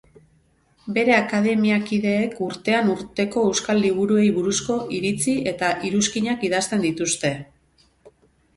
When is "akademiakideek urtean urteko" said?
1.17-3.43